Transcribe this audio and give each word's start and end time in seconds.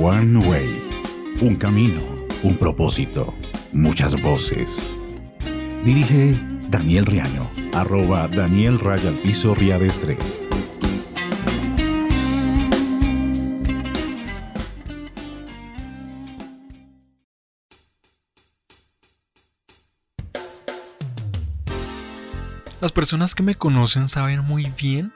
One 0.00 0.38
Way. 0.48 1.38
Un 1.42 1.56
camino, 1.56 2.00
un 2.42 2.56
propósito, 2.56 3.34
muchas 3.72 4.20
voces. 4.22 4.88
Dirige 5.84 6.34
Daniel 6.68 7.04
Riaño, 7.04 7.50
arroba 7.74 8.26
Daniel 8.28 8.78
Raya 8.78 9.10
al 9.10 9.16
Piso 9.16 9.54
Riades 9.54 10.00
3. 10.00 10.18
Las 22.80 22.92
personas 22.92 23.34
que 23.34 23.42
me 23.42 23.54
conocen 23.54 24.08
saben 24.08 24.40
muy 24.40 24.72
bien 24.76 25.12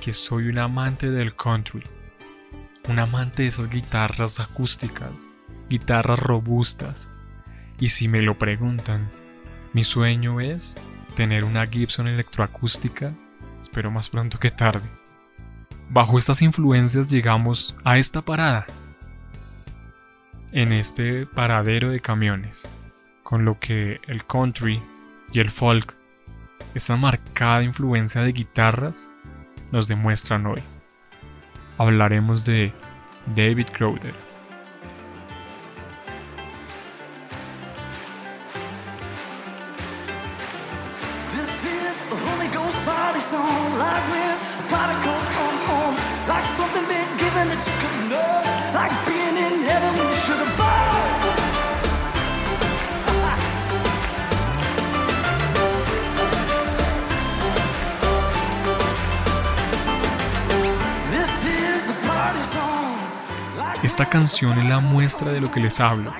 que 0.00 0.12
soy 0.12 0.48
un 0.48 0.58
amante 0.58 1.10
del 1.10 1.36
country. 1.36 1.82
Un 2.88 2.98
amante 2.98 3.42
de 3.42 3.48
esas 3.48 3.68
guitarras 3.68 4.38
acústicas, 4.40 5.26
guitarras 5.68 6.18
robustas. 6.18 7.10
Y 7.80 7.88
si 7.88 8.08
me 8.08 8.22
lo 8.22 8.38
preguntan, 8.38 9.10
mi 9.72 9.84
sueño 9.84 10.40
es 10.40 10.78
tener 11.14 11.44
una 11.44 11.66
Gibson 11.66 12.08
electroacústica, 12.08 13.12
espero 13.60 13.90
más 13.90 14.08
pronto 14.08 14.38
que 14.38 14.50
tarde. 14.50 14.88
Bajo 15.90 16.18
estas 16.18 16.42
influencias 16.42 17.10
llegamos 17.10 17.76
a 17.84 17.98
esta 17.98 18.22
parada, 18.22 18.66
en 20.52 20.72
este 20.72 21.26
paradero 21.26 21.90
de 21.90 22.00
camiones, 22.00 22.68
con 23.22 23.44
lo 23.44 23.58
que 23.58 24.00
el 24.06 24.24
country 24.24 24.80
y 25.32 25.40
el 25.40 25.50
folk 25.50 25.94
esa 26.74 26.96
marcada 26.96 27.62
influencia 27.62 28.20
de 28.20 28.32
guitarras 28.32 29.10
nos 29.72 29.88
demuestran 29.88 30.46
hoy. 30.46 30.62
Hablaremos 31.78 32.44
de 32.44 32.72
David 33.34 33.66
Crowder. 33.72 34.25
Esta 63.86 64.06
canción 64.06 64.58
es 64.58 64.64
la 64.64 64.80
muestra 64.80 65.32
de 65.32 65.40
lo 65.40 65.52
que 65.52 65.60
les 65.60 65.78
hablo. 65.78 66.12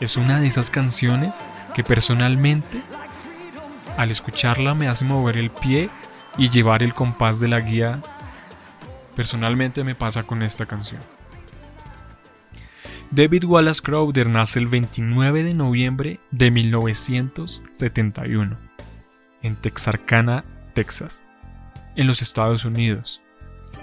Es 0.00 0.16
una 0.16 0.38
de 0.38 0.46
esas 0.46 0.70
canciones 0.70 1.34
que 1.74 1.82
personalmente, 1.82 2.80
al 3.96 4.12
escucharla, 4.12 4.74
me 4.74 4.86
hace 4.86 5.04
mover 5.04 5.36
el 5.36 5.50
pie 5.50 5.90
y 6.38 6.48
llevar 6.48 6.84
el 6.84 6.94
compás 6.94 7.40
de 7.40 7.48
la 7.48 7.58
guía. 7.58 8.00
Personalmente 9.16 9.82
me 9.82 9.96
pasa 9.96 10.22
con 10.22 10.44
esta 10.44 10.66
canción. 10.66 11.00
David 13.10 13.46
Wallace 13.46 13.82
Crowder 13.82 14.28
nace 14.28 14.60
el 14.60 14.68
29 14.68 15.42
de 15.42 15.54
noviembre 15.54 16.20
de 16.30 16.52
1971 16.52 18.58
en 19.42 19.56
Texarkana, 19.56 20.44
Texas, 20.72 21.24
en 21.96 22.06
los 22.06 22.22
Estados 22.22 22.64
Unidos. 22.64 23.20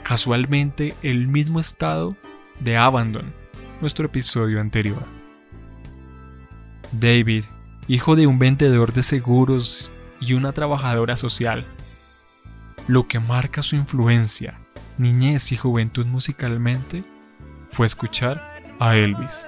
Casualmente 0.04 0.96
el 1.04 1.28
mismo 1.28 1.60
estado 1.60 2.16
de 2.60 2.78
Abandon, 2.78 3.34
nuestro 3.82 4.06
episodio 4.06 4.60
anterior. 4.60 5.04
David, 6.92 7.46
hijo 7.88 8.16
de 8.16 8.28
un 8.28 8.40
vendedor 8.40 8.94
de 8.94 9.04
seguros 9.04 9.92
y 10.20 10.34
una 10.34 10.52
trabajadora 10.52 11.18
social, 11.18 11.66
lo 12.88 13.08
que 13.08 13.20
marca 13.20 13.62
su 13.62 13.76
influencia, 13.76 14.60
niñez 14.98 15.52
y 15.52 15.58
juventud 15.58 16.06
musicalmente, 16.06 17.04
fue 17.70 17.86
escuchar 17.86 18.42
a 18.80 18.96
Elvis. 18.96 19.46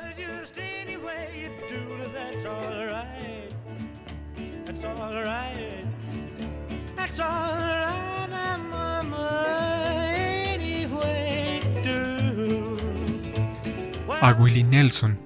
A 14.23 14.35
Willie 14.39 14.61
Nelson. 14.61 15.17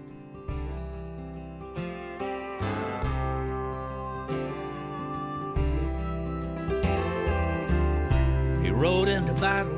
He 8.63 8.72
rode 8.72 9.09
into 9.09 9.33
battle, 9.33 9.73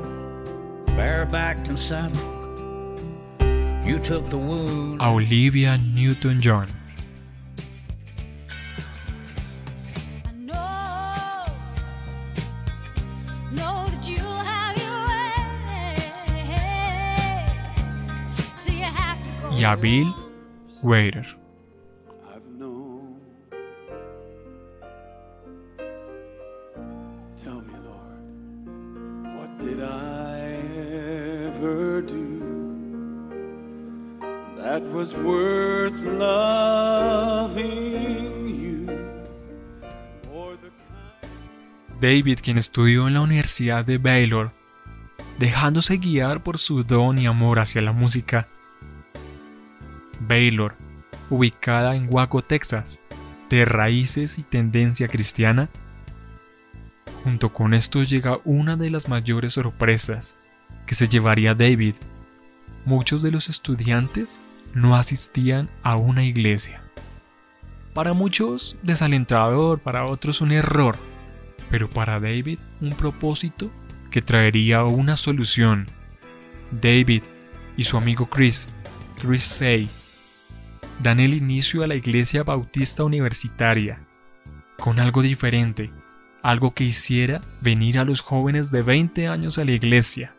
barebacked 0.96 1.68
and 1.68 1.78
saddled. 1.78 2.16
You 3.84 3.98
took 3.98 4.24
the 4.26 4.38
wound. 4.38 5.02
A 5.02 5.06
Olivia 5.06 5.78
Newton-John. 5.78 6.77
That 34.56 34.82
was 34.92 35.14
worth 35.14 36.02
loving 36.18 37.66
you? 38.48 38.86
David, 42.00 42.38
quien 42.42 42.58
estudió 42.58 43.08
en 43.08 43.14
la 43.14 43.20
Universidad 43.20 43.84
de 43.84 43.98
Baylor, 43.98 44.52
dejándose 45.38 45.98
guiar 45.98 46.42
por 46.42 46.58
su 46.58 46.84
don 46.84 47.18
y 47.18 47.26
amor 47.26 47.58
hacia 47.58 47.82
la 47.82 47.92
música, 47.92 48.46
Baylor, 50.28 50.76
ubicada 51.30 51.96
en 51.96 52.08
Waco, 52.10 52.42
Texas, 52.42 53.00
de 53.50 53.64
raíces 53.64 54.38
y 54.38 54.42
tendencia 54.42 55.08
cristiana. 55.08 55.68
Junto 57.24 57.52
con 57.52 57.74
esto 57.74 58.02
llega 58.02 58.38
una 58.44 58.76
de 58.76 58.90
las 58.90 59.08
mayores 59.08 59.54
sorpresas 59.54 60.36
que 60.86 60.94
se 60.94 61.08
llevaría 61.08 61.54
David. 61.54 61.96
Muchos 62.84 63.22
de 63.22 63.30
los 63.30 63.48
estudiantes 63.48 64.40
no 64.74 64.96
asistían 64.96 65.68
a 65.82 65.96
una 65.96 66.24
iglesia. 66.24 66.82
Para 67.94 68.12
muchos 68.12 68.76
desalentador, 68.82 69.80
para 69.80 70.06
otros 70.06 70.40
un 70.40 70.52
error, 70.52 70.96
pero 71.70 71.90
para 71.90 72.20
David 72.20 72.58
un 72.80 72.90
propósito 72.90 73.70
que 74.10 74.22
traería 74.22 74.84
una 74.84 75.16
solución. 75.16 75.86
David 76.70 77.22
y 77.76 77.84
su 77.84 77.96
amigo 77.96 78.26
Chris, 78.26 78.68
Chris 79.20 79.42
Say, 79.42 79.90
dan 81.02 81.20
el 81.20 81.34
inicio 81.34 81.82
a 81.82 81.86
la 81.86 81.94
Iglesia 81.94 82.42
Bautista 82.42 83.04
Universitaria, 83.04 84.00
con 84.78 85.00
algo 85.00 85.22
diferente, 85.22 85.90
algo 86.42 86.74
que 86.74 86.84
hiciera 86.84 87.40
venir 87.60 87.98
a 87.98 88.04
los 88.04 88.20
jóvenes 88.20 88.70
de 88.70 88.82
20 88.82 89.28
años 89.28 89.58
a 89.58 89.64
la 89.64 89.72
iglesia. 89.72 90.34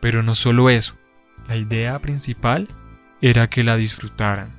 Pero 0.00 0.22
no 0.22 0.34
solo 0.34 0.70
eso, 0.70 0.94
la 1.48 1.56
idea 1.56 1.98
principal 1.98 2.68
era 3.20 3.48
que 3.48 3.64
la 3.64 3.76
disfrutaran, 3.76 4.50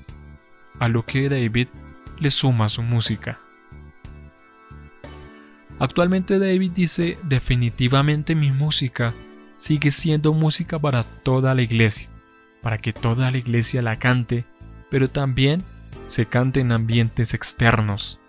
a 0.80 0.88
lo 0.88 1.06
que 1.06 1.30
David 1.30 1.70
le 2.20 2.32
suma 2.32 2.70
su 2.70 2.84
música. 2.84 3.40
Actualmente 5.80 6.40
David 6.40 6.72
dice 6.72 7.18
definitivamente 7.24 8.36
mi 8.36 8.52
música 8.52 9.14
sigue 9.56 9.92
siendo 9.92 10.34
música 10.34 10.78
para 10.78 11.04
toda 11.04 11.56
la 11.56 11.62
iglesia, 11.62 12.10
para 12.62 12.78
que 12.78 12.92
toda 12.92 13.32
la 13.32 13.38
iglesia 13.38 13.82
la 13.82 13.98
cante 13.98 14.46
pero 14.90 15.10
también 15.10 15.64
se 16.06 16.26
canta 16.26 16.60
en 16.60 16.72
ambientes 16.72 17.34
externos, 17.34 18.20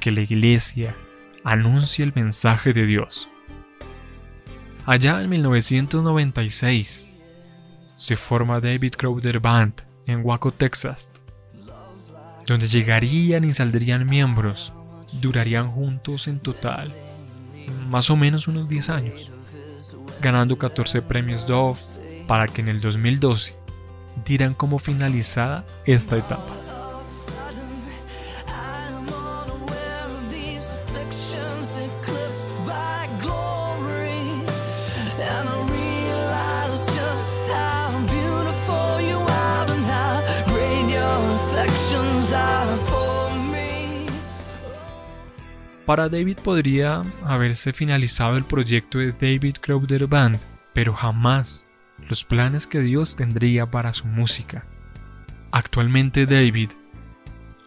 que 0.00 0.10
la 0.10 0.20
iglesia 0.20 0.94
anuncie 1.44 2.04
el 2.04 2.12
mensaje 2.14 2.72
de 2.72 2.86
Dios. 2.86 3.28
Allá 4.86 5.22
en 5.22 5.30
1996 5.30 7.12
se 7.96 8.16
forma 8.16 8.60
David 8.60 8.94
Crowder 8.96 9.40
Band 9.40 9.82
en 10.06 10.20
Waco, 10.24 10.52
Texas, 10.52 11.08
donde 12.46 12.66
llegarían 12.66 13.44
y 13.44 13.52
saldrían 13.52 14.06
miembros, 14.06 14.72
durarían 15.20 15.70
juntos 15.70 16.28
en 16.28 16.40
total 16.40 16.92
más 17.88 18.10
o 18.10 18.16
menos 18.16 18.48
unos 18.48 18.68
10 18.68 18.90
años, 18.90 19.30
ganando 20.20 20.58
14 20.58 21.02
premios 21.02 21.46
Dove 21.46 21.78
para 22.26 22.46
que 22.46 22.60
en 22.60 22.68
el 22.68 22.80
2012 22.80 23.63
dirán 24.24 24.54
como 24.54 24.78
finalizada 24.78 25.64
esta 25.86 26.16
etapa. 26.16 26.64
Para 45.86 46.08
David 46.08 46.38
podría 46.42 47.02
haberse 47.24 47.74
finalizado 47.74 48.36
el 48.36 48.44
proyecto 48.44 48.98
de 48.98 49.12
David 49.12 49.56
Crowder 49.60 50.06
Band, 50.06 50.38
pero 50.72 50.94
jamás 50.94 51.66
los 52.08 52.24
planes 52.24 52.66
que 52.66 52.80
Dios 52.80 53.16
tendría 53.16 53.70
para 53.70 53.92
su 53.92 54.06
música. 54.06 54.66
Actualmente 55.50 56.26
David, 56.26 56.70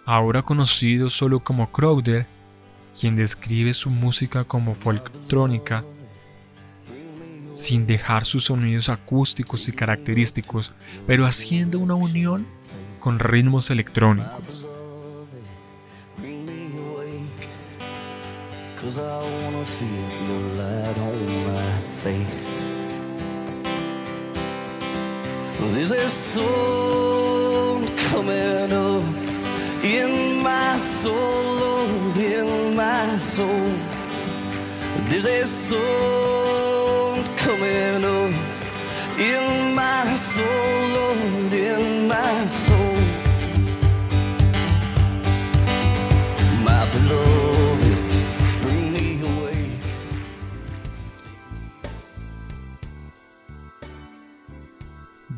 ahora 0.06 0.42
conocido 0.42 1.10
solo 1.10 1.40
como 1.40 1.72
Crowder, 1.72 2.28
quien 3.00 3.16
describe 3.16 3.74
su 3.74 3.90
música 3.90 4.44
como 4.44 4.76
folktrónica, 4.76 5.84
sin 7.54 7.88
dejar 7.88 8.26
sus 8.26 8.46
sonidos 8.46 8.90
acústicos 8.90 9.68
y 9.68 9.72
característicos, 9.72 10.74
pero 11.06 11.26
haciendo 11.26 11.80
una 11.80 11.96
unión 11.96 12.46
con 13.00 13.20
ritmos 13.20 13.72
electrónicos. 13.72 14.66
There's 25.70 25.92
a 25.92 26.10
soul 26.10 27.86
coming 28.10 28.72
up 28.72 29.04
in 29.84 30.42
my 30.42 30.78
soul, 30.78 32.18
in 32.18 32.76
my 32.76 33.16
soul. 33.16 33.72
There's 35.10 35.26
a 35.26 35.46
soul 35.46 36.37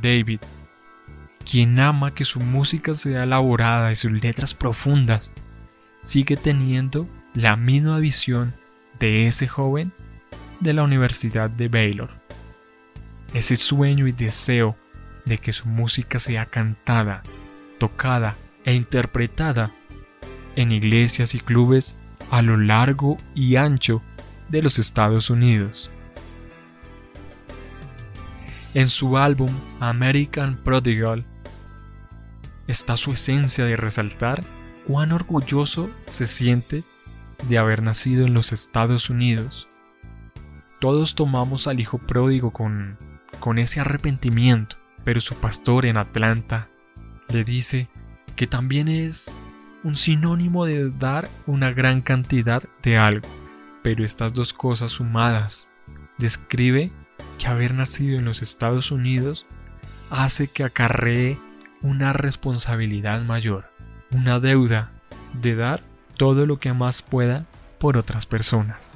David, 0.10 0.40
quien 1.46 1.80
ama 1.80 2.16
que 2.16 2.26
su 2.26 2.40
música 2.40 2.96
sea 2.96 3.24
elaborada 3.24 3.92
y 3.92 3.96
sus 3.96 4.12
letras 4.12 4.56
profundas, 4.56 5.32
sigue 6.02 6.36
teniendo 6.36 7.08
la 7.36 7.56
misma 7.56 8.00
visión 8.00 8.54
de 9.00 9.28
ese 9.28 9.48
joven 9.48 9.92
de 10.60 10.74
la 10.74 10.84
Universidad 10.84 11.50
de 11.50 11.68
Baylor. 11.68 12.10
Ese 13.36 13.56
sueño 13.56 14.08
y 14.08 14.12
deseo 14.12 14.76
de 15.26 15.38
que 15.38 15.54
su 15.54 15.68
música 15.68 16.18
sea 16.18 16.48
cantada, 16.48 17.22
tocada 17.78 18.36
e 18.66 18.74
interpretada 18.74 19.72
en 20.56 20.72
iglesias 20.72 21.36
y 21.36 21.40
clubes 21.40 21.98
a 22.32 22.42
lo 22.42 22.58
largo 22.58 23.18
y 23.36 23.58
ancho 23.58 24.02
de 24.50 24.64
los 24.64 24.80
Estados 24.80 25.30
Unidos. 25.30 25.92
En 28.76 28.88
su 28.88 29.18
álbum 29.18 29.50
American 29.80 30.58
Prodigal 30.58 31.26
está 32.68 32.98
su 32.98 33.14
esencia 33.14 33.66
de 33.66 33.76
resaltar 33.76 34.44
cuán 34.86 35.12
orgulloso 35.12 35.90
se 36.08 36.28
siente 36.28 36.84
de 37.48 37.58
haber 37.58 37.82
nacido 37.82 38.28
en 38.28 38.36
los 38.36 38.52
Estados 38.52 39.10
Unidos. 39.10 39.68
Todos 40.80 41.16
tomamos 41.16 41.68
al 41.68 41.80
hijo 41.80 41.98
pródigo 41.98 42.52
con, 42.52 43.00
con 43.40 43.58
ese 43.58 43.80
arrepentimiento, 43.80 44.78
pero 45.04 45.20
su 45.20 45.34
pastor 45.36 45.88
en 45.88 45.98
Atlanta 45.98 46.70
le 47.30 47.44
dice 47.44 47.90
que 48.36 48.46
también 48.46 48.88
es 48.88 49.36
un 49.84 49.96
sinónimo 49.96 50.66
de 50.66 50.92
dar 50.92 51.28
una 51.48 51.72
gran 51.72 52.02
cantidad 52.02 52.64
de 52.84 52.98
algo, 52.98 53.28
pero 53.82 54.06
estas 54.06 54.36
dos 54.36 54.54
cosas 54.54 54.92
sumadas 54.92 55.72
describe 56.20 56.92
que 57.40 57.48
haber 57.48 57.74
nacido 57.74 58.20
en 58.20 58.26
los 58.26 58.44
Estados 58.44 58.92
Unidos 58.92 59.48
hace 60.12 60.48
que 60.48 60.64
acarree 60.64 61.40
una 61.82 62.14
responsabilidad 62.14 63.22
mayor, 63.24 63.72
una 64.12 64.40
deuda 64.40 64.92
de 65.34 65.56
dar 65.56 65.82
todo 66.18 66.46
lo 66.46 66.60
que 66.60 66.74
más 66.74 67.02
pueda 67.02 67.46
por 67.80 67.98
otras 67.98 68.26
personas. 68.26 68.96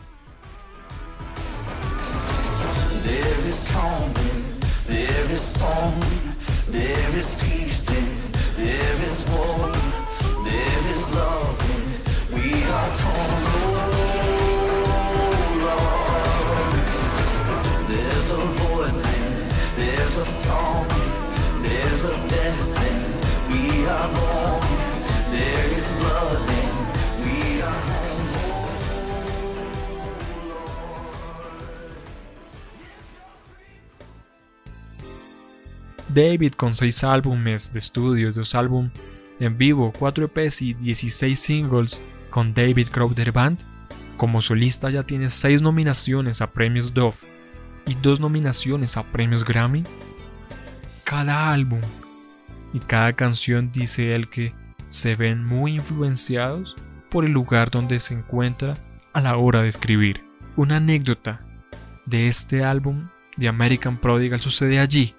David 36.13 36.53
con 36.53 36.75
6 36.75 37.03
álbumes 37.05 37.73
de 37.73 37.79
estudio, 37.79 38.31
2 38.31 38.55
álbumes 38.55 38.91
en 39.39 39.57
vivo, 39.57 39.91
4 39.97 40.25
EPs 40.25 40.61
y 40.61 40.73
16 40.75 41.39
singles 41.39 42.01
con 42.29 42.53
David 42.53 42.89
Crowder 42.89 43.31
Band, 43.31 43.59
como 44.15 44.41
solista 44.41 44.91
ya 44.91 45.03
tiene 45.03 45.31
6 45.31 45.63
nominaciones 45.63 46.41
a 46.41 46.51
premios 46.51 46.93
Dove 46.93 47.17
y 47.87 47.95
2 47.95 48.19
nominaciones 48.19 48.95
a 48.95 49.03
premios 49.03 49.43
Grammy. 49.43 49.83
Cada 51.03 51.51
álbum 51.51 51.81
y 52.73 52.79
cada 52.79 53.13
canción 53.13 53.71
dice 53.71 54.15
él 54.15 54.29
que 54.29 54.53
se 54.89 55.15
ven 55.15 55.43
muy 55.43 55.73
influenciados 55.73 56.75
por 57.09 57.25
el 57.25 57.31
lugar 57.31 57.69
donde 57.71 57.99
se 57.99 58.13
encuentra 58.13 58.75
a 59.11 59.21
la 59.21 59.37
hora 59.37 59.61
de 59.61 59.67
escribir. 59.67 60.23
Una 60.55 60.77
anécdota 60.77 61.41
de 62.05 62.27
este 62.27 62.63
álbum 62.63 63.09
de 63.37 63.47
American 63.47 63.97
Prodigal 63.97 64.39
sucede 64.39 64.79
allí, 64.79 65.15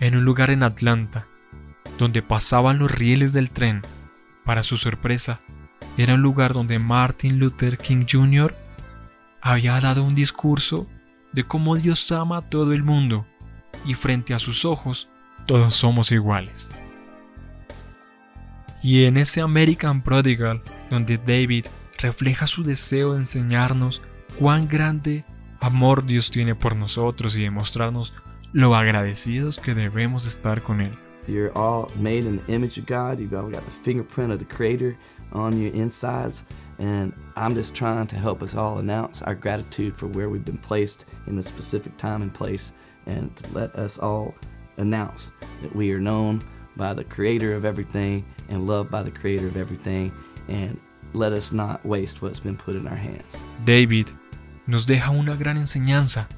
en 0.00 0.16
un 0.16 0.24
lugar 0.24 0.50
en 0.50 0.62
Atlanta, 0.62 1.26
donde 1.98 2.22
pasaban 2.22 2.78
los 2.78 2.90
rieles 2.90 3.32
del 3.32 3.50
tren. 3.50 3.82
Para 4.44 4.62
su 4.62 4.76
sorpresa, 4.76 5.40
era 5.96 6.14
un 6.14 6.22
lugar 6.22 6.52
donde 6.52 6.78
Martin 6.78 7.38
Luther 7.38 7.78
King 7.78 8.06
Jr. 8.10 8.54
había 9.40 9.80
dado 9.80 10.02
un 10.02 10.14
discurso 10.14 10.88
de 11.32 11.44
cómo 11.44 11.76
Dios 11.76 12.10
ama 12.12 12.38
a 12.38 12.48
todo 12.48 12.72
el 12.72 12.82
mundo 12.82 13.26
y 13.84 13.94
frente 13.94 14.34
a 14.34 14.38
sus 14.38 14.64
ojos 14.64 15.08
todos 15.46 15.74
somos 15.74 16.12
iguales. 16.12 16.70
Y 18.82 19.04
en 19.04 19.16
ese 19.16 19.40
American 19.40 20.02
Prodigal, 20.02 20.62
donde 20.90 21.18
David 21.18 21.66
refleja 21.98 22.46
su 22.46 22.64
deseo 22.64 23.12
de 23.12 23.20
enseñarnos 23.20 24.02
cuán 24.38 24.68
grande 24.68 25.24
amor 25.60 26.04
Dios 26.04 26.30
tiene 26.30 26.54
por 26.54 26.74
nosotros 26.74 27.36
y 27.36 27.42
demostrarnos 27.42 28.12
lo 28.52 28.74
agradecidos 28.74 29.58
que 29.58 29.74
debemos 29.74 30.26
estar 30.26 30.62
con 30.62 30.80
Él. 30.80 30.92
You're 31.28 31.52
all 31.54 31.88
made 31.96 32.26
in 32.26 32.38
the 32.38 32.52
image 32.52 32.78
of 32.78 32.86
God. 32.86 33.20
You've 33.20 33.30
got 33.30 33.64
the 33.64 33.70
fingerprint 33.84 34.32
of 34.32 34.40
the 34.40 34.44
Creator 34.44 34.96
on 35.32 35.60
your 35.60 35.72
insides. 35.72 36.44
And 36.78 37.12
I'm 37.36 37.54
just 37.54 37.74
trying 37.74 38.08
to 38.08 38.16
help 38.16 38.42
us 38.42 38.56
all 38.56 38.78
announce 38.78 39.22
our 39.22 39.36
gratitude 39.36 39.96
for 39.96 40.08
where 40.08 40.28
we've 40.28 40.44
been 40.44 40.58
placed 40.58 41.04
in 41.28 41.38
a 41.38 41.42
specific 41.42 41.96
time 41.96 42.22
and 42.22 42.34
place 42.34 42.72
and 43.06 43.30
let 43.52 43.74
us 43.76 43.98
all 43.98 44.34
announce 44.78 45.32
that 45.62 45.74
we 45.74 45.92
are 45.92 46.00
known 46.00 46.42
by 46.76 46.94
the 46.94 47.04
Creator 47.04 47.54
of 47.54 47.64
everything 47.64 48.24
and 48.48 48.66
loved 48.66 48.90
by 48.90 49.02
the 49.02 49.10
Creator 49.10 49.46
of 49.46 49.56
everything. 49.56 50.12
And 50.48 50.78
let 51.14 51.32
us 51.32 51.52
not 51.52 51.84
waste 51.84 52.22
what's 52.22 52.40
been 52.40 52.56
put 52.56 52.76
in 52.76 52.86
our 52.86 52.96
hands. 52.96 53.36
David 53.64 54.08
nos 54.66 54.86
deja 54.86 55.10
una 55.10 55.36
gran 55.36 55.56
enseñanza 55.56 56.28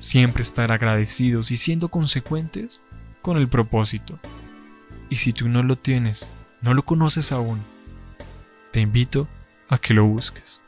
Siempre 0.00 0.40
estar 0.40 0.72
agradecidos 0.72 1.50
y 1.50 1.56
siendo 1.56 1.90
consecuentes 1.90 2.80
con 3.20 3.36
el 3.36 3.50
propósito. 3.50 4.18
Y 5.10 5.16
si 5.16 5.34
tú 5.34 5.50
no 5.50 5.62
lo 5.62 5.76
tienes, 5.76 6.26
no 6.62 6.72
lo 6.72 6.86
conoces 6.86 7.32
aún, 7.32 7.60
te 8.70 8.80
invito 8.80 9.28
a 9.68 9.76
que 9.76 9.92
lo 9.92 10.06
busques. 10.06 10.59